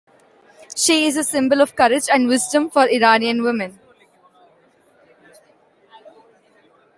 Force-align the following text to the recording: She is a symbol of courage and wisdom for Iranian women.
She 0.75 1.05
is 1.05 1.15
a 1.15 1.23
symbol 1.23 1.61
of 1.61 1.75
courage 1.75 2.05
and 2.11 2.27
wisdom 2.27 2.71
for 2.71 2.87
Iranian 2.89 3.43
women. 3.43 3.77